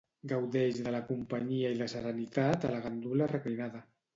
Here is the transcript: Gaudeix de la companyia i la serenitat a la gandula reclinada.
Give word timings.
Gaudeix 0.29 0.79
de 0.87 0.93
la 0.95 1.01
companyia 1.09 1.71
i 1.75 1.79
la 1.83 1.89
serenitat 1.95 2.69
a 2.71 2.73
la 2.77 2.83
gandula 2.87 3.33
reclinada. 3.37 3.89